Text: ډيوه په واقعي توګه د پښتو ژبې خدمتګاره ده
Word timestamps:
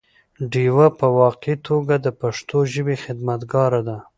ډيوه 0.51 0.87
په 0.99 1.07
واقعي 1.19 1.55
توګه 1.67 1.95
د 2.05 2.07
پښتو 2.21 2.57
ژبې 2.73 2.95
خدمتګاره 3.03 3.81
ده 3.87 3.97